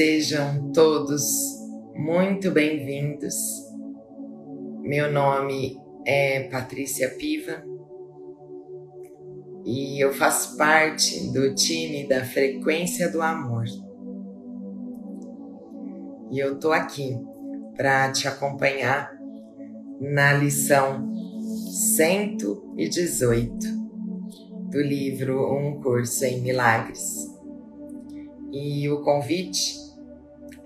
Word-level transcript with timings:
Sejam 0.00 0.72
todos 0.72 1.22
muito 1.94 2.50
bem-vindos. 2.50 3.34
Meu 4.80 5.12
nome 5.12 5.78
é 6.06 6.44
Patrícia 6.44 7.10
Piva 7.10 7.62
e 9.62 10.02
eu 10.02 10.10
faço 10.14 10.56
parte 10.56 11.30
do 11.34 11.54
time 11.54 12.08
da 12.08 12.24
Frequência 12.24 13.12
do 13.12 13.20
Amor. 13.20 13.66
E 16.30 16.38
eu 16.38 16.58
tô 16.58 16.72
aqui 16.72 17.18
para 17.76 18.10
te 18.10 18.26
acompanhar 18.26 19.12
na 20.00 20.32
lição 20.32 21.12
118 21.98 23.54
do 24.70 24.80
livro 24.80 25.54
Um 25.54 25.78
Curso 25.82 26.24
em 26.24 26.40
Milagres. 26.40 27.28
E 28.50 28.88
o 28.88 29.02
convite 29.02 29.89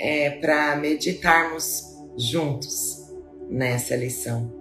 é 0.07 0.29
para 0.29 0.77
meditarmos 0.77 1.83
juntos 2.15 3.11
nessa 3.49 3.97
lição. 3.97 4.53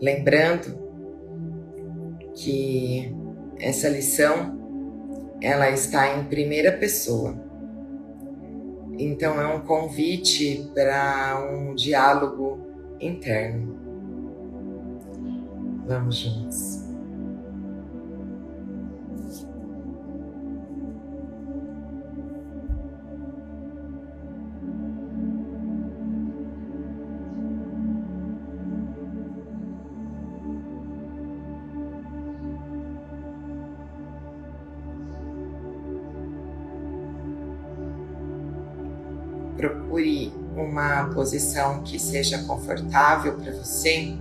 Lembrando 0.00 0.78
que 2.32 3.12
essa 3.58 3.88
lição 3.88 4.56
ela 5.42 5.68
está 5.70 6.16
em 6.16 6.26
primeira 6.26 6.70
pessoa. 6.70 7.34
Então 8.96 9.40
é 9.40 9.46
um 9.52 9.62
convite 9.62 10.70
para 10.72 11.44
um 11.50 11.74
diálogo 11.74 12.60
interno. 13.00 13.76
Vamos 15.88 16.18
juntos. 16.18 16.85
Procure 39.56 40.32
uma 40.56 41.04
posição 41.14 41.82
que 41.82 41.98
seja 41.98 42.42
confortável 42.44 43.34
para 43.34 43.52
você, 43.52 44.16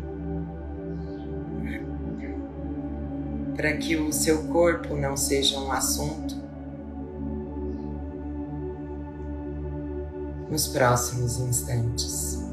para 3.56 3.78
que 3.78 3.96
o 3.96 4.12
seu 4.12 4.44
corpo 4.44 4.96
não 4.96 5.16
seja 5.16 5.60
um 5.60 5.72
assunto. 5.72 6.36
Nos 10.50 10.68
próximos 10.68 11.40
instantes. 11.40 12.45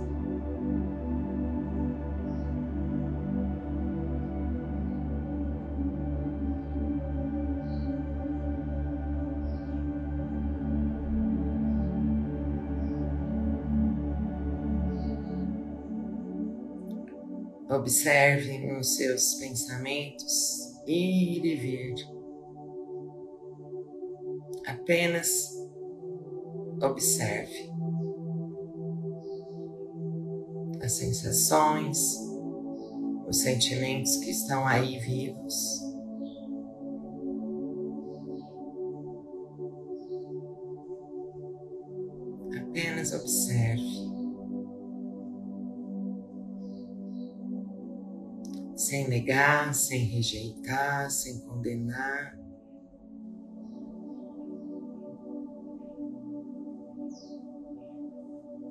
Observe 17.73 18.71
os 18.79 18.97
seus 18.97 19.35
pensamentos 19.37 20.73
ir 20.87 21.43
e 21.43 21.57
vir. 21.57 21.95
Apenas 24.67 25.51
observe 26.83 27.73
as 30.83 30.93
sensações, 30.93 32.19
os 33.27 33.39
sentimentos 33.39 34.17
que 34.19 34.31
estão 34.31 34.67
aí 34.67 34.99
vivos. 34.99 35.81
Apenas 42.55 43.13
observe. 43.15 43.42
Sem 48.93 49.09
negar, 49.09 49.75
sem 49.75 50.05
rejeitar, 50.05 51.11
sem 51.11 51.41
condenar. 51.41 52.39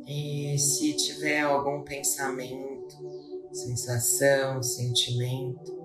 E 0.05 0.59
se 0.59 0.93
tiver 0.93 1.41
algum 1.41 1.81
pensamento, 1.81 2.95
sensação, 3.51 4.61
sentimento 4.61 5.75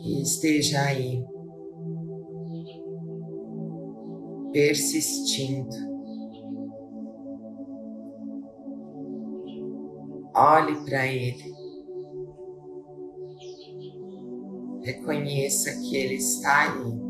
que 0.00 0.22
esteja 0.22 0.82
aí 0.86 1.24
persistindo, 4.52 5.76
olhe 10.34 10.84
para 10.84 11.06
ele 11.06 11.65
Reconheça 14.86 15.72
que 15.80 15.96
Ele 15.96 16.14
está 16.14 16.72
aí. 16.72 17.06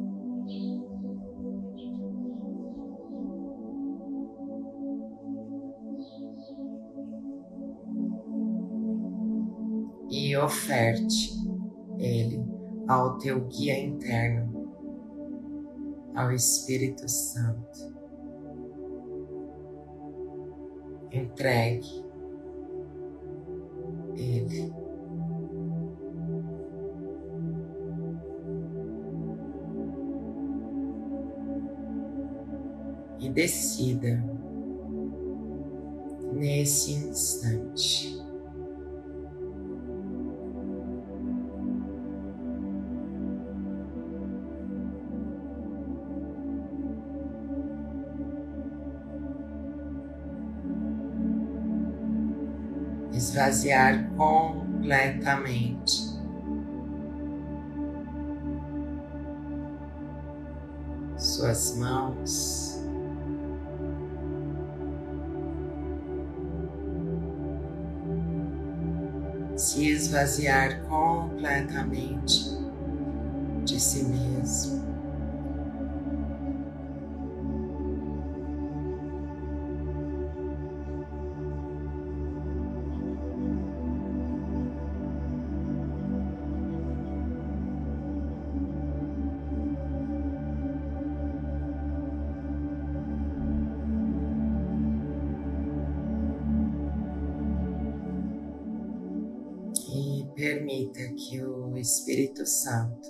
E 10.10 10.34
oferte 10.38 11.34
Ele 11.98 12.42
ao 12.88 13.19
teu 13.19 13.44
guia 13.47 13.78
interno, 13.78 14.72
ao 16.15 16.32
Espírito 16.32 17.06
Santo. 17.06 17.94
Entregue 21.12 22.06
Ele. 24.16 24.85
E 33.21 33.28
decida 33.28 34.25
nesse 36.32 36.93
instante. 36.93 38.16
Esvaziar 53.12 54.10
completamente 54.16 56.16
suas 61.16 61.77
mãos. 61.77 62.66
Se 69.77 69.91
esvaziar 69.91 70.81
completamente 70.84 72.33
de 73.67 73.78
si 73.78 74.05
mesmo. 74.05 74.96
Permita 100.36 101.00
que 101.15 101.42
o 101.42 101.74
Espírito 101.78 102.44
Santo, 102.44 103.09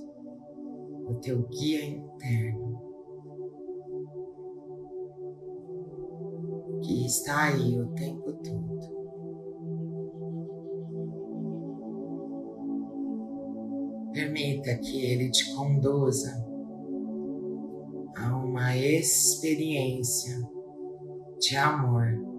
o 1.09 1.15
teu 1.17 1.43
guia 1.49 1.85
interno, 1.85 2.81
que 6.83 7.05
está 7.05 7.47
aí 7.47 7.81
o 7.81 7.89
tempo 7.95 8.33
todo, 8.33 8.97
permita 14.13 14.79
que 14.79 15.05
ele 15.05 15.29
te 15.29 15.53
conduza 15.53 16.31
a 18.17 18.37
uma 18.37 18.77
experiência 18.77 20.39
de 21.41 21.57
amor 21.57 22.36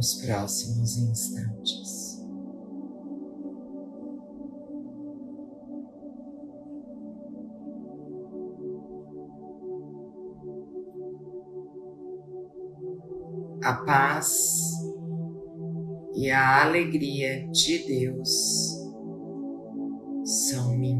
nos 0.00 0.14
próximos 0.14 0.96
instantes. 0.96 2.24
A 13.62 13.74
paz 13.84 14.72
e 16.14 16.30
a 16.30 16.62
alegria 16.62 17.46
de 17.50 17.86
Deus 17.86 18.80
são 20.24 20.78
minhas. 20.78 20.99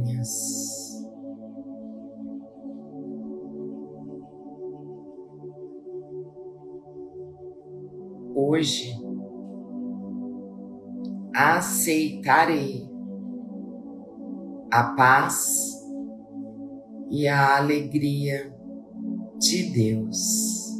Hoje 8.42 8.98
aceitarei 11.34 12.88
a 14.72 14.94
paz 14.94 15.78
e 17.10 17.28
a 17.28 17.58
alegria 17.58 18.50
de 19.38 19.70
Deus. 19.74 20.74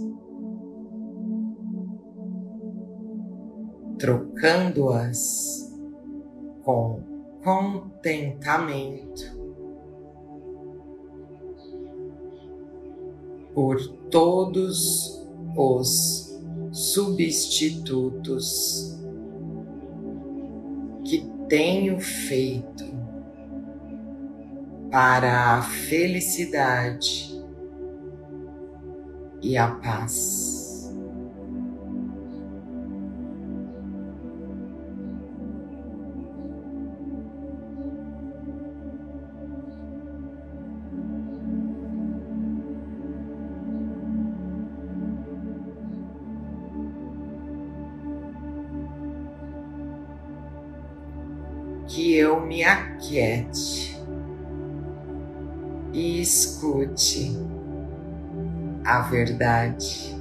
Trocando-as 3.99 5.71
com 6.65 7.03
contentamento 7.45 9.39
por 13.53 13.77
todos 14.09 15.29
os 15.55 16.30
substitutos 16.73 18.51
que 21.05 21.29
tenho 21.49 21.99
feito 22.01 22.85
para 24.91 25.57
a 25.57 25.63
felicidade 25.63 27.31
e 29.43 29.57
a 29.57 29.69
paz. 29.69 30.60
Que 52.01 52.17
eu 52.17 52.41
me 52.41 52.65
aquiete 52.65 53.95
e 55.93 56.23
escute 56.23 57.37
a 58.83 59.03
verdade. 59.03 60.19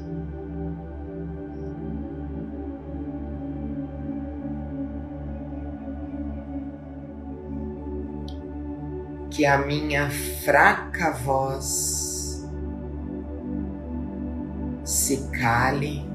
Que 9.32 9.46
a 9.46 9.58
minha 9.60 10.10
fraca 10.10 11.12
voz 11.12 12.46
se 14.84 15.30
cale 15.32 16.06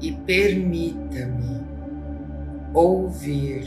e 0.00 0.10
permita-me 0.10 1.67
ouvir 2.74 3.64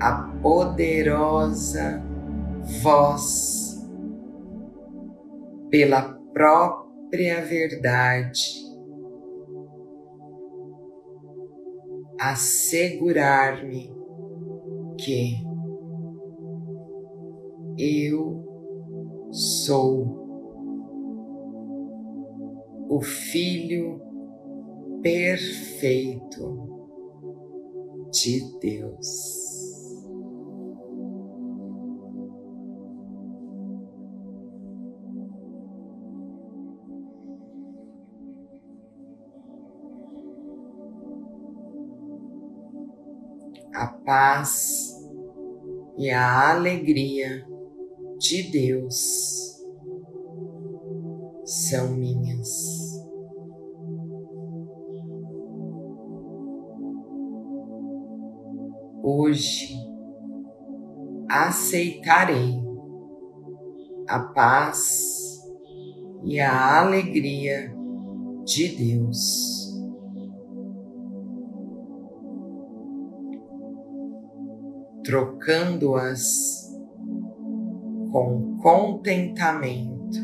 a 0.00 0.12
poderosa 0.40 2.02
voz 2.82 3.86
pela 5.70 6.02
própria 6.32 7.44
verdade, 7.44 8.60
assegurar-me 12.18 13.92
que 14.98 15.42
eu 17.78 18.44
sou 19.30 20.20
o 22.88 23.00
Filho 23.00 24.00
perfeito 25.02 26.70
de 28.12 28.58
Deus. 28.60 29.40
A 43.72 43.86
paz 43.86 44.98
e 45.96 46.10
a 46.10 46.50
alegria 46.50 47.46
de 48.18 48.42
Deus 48.50 49.60
são 51.44 51.96
minhas. 51.96 52.79
Hoje 59.10 59.74
aceitarei 61.28 62.62
a 64.08 64.20
paz 64.20 65.40
e 66.22 66.40
a 66.40 66.80
alegria 66.80 67.74
de 68.44 68.76
Deus. 68.76 69.68
Trocando-as 75.04 76.70
com 78.12 78.58
contentamento 78.58 80.18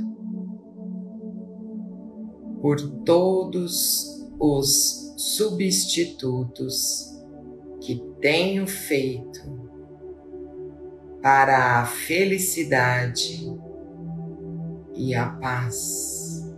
por 2.61 2.77
todos 3.05 4.25
os 4.39 5.15
substitutos 5.17 7.16
que 7.87 8.03
tenho 8.21 8.67
feito 8.67 9.41
para 11.23 11.79
a 11.79 11.87
felicidade 11.87 13.47
e 14.93 15.15
a 15.15 15.29
paz. 15.29 16.53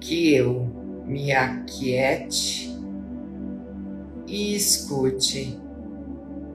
Que 0.00 0.32
eu 0.32 0.62
me 1.04 1.32
aquiete 1.32 2.70
e 4.28 4.54
escute 4.54 5.60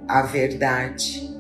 a 0.08 0.22
verdade 0.22 1.33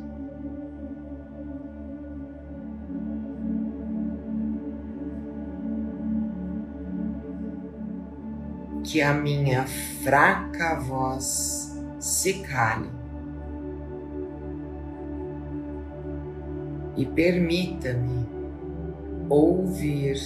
que 8.83 9.01
a 9.01 9.13
minha 9.13 9.65
fraca 10.03 10.75
voz 10.79 11.79
se 11.99 12.33
cale 12.41 12.89
e 16.95 17.05
permita-me 17.05 18.27
ouvir 19.29 20.17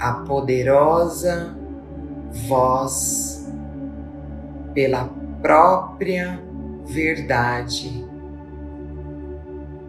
a 0.00 0.12
poderosa 0.14 1.56
voz 2.46 3.52
pela 4.74 5.10
própria 5.40 6.40
verdade, 6.86 8.06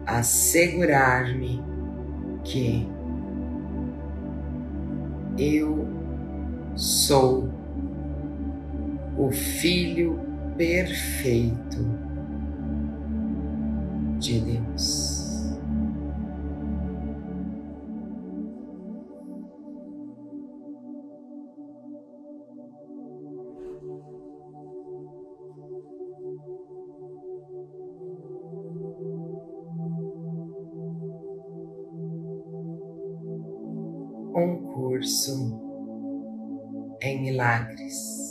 assegurar-me 0.06 1.62
que 2.44 2.88
eu 5.38 5.86
sou 6.76 7.48
o 9.16 9.30
Filho 9.30 10.20
perfeito 10.56 11.78
de 14.18 14.40
Deus. 14.40 15.09
Curso 35.00 35.58
em 37.00 37.22
milagres. 37.22 38.29